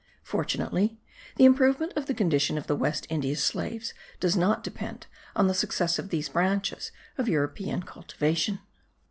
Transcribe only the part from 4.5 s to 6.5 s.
depend on the success of these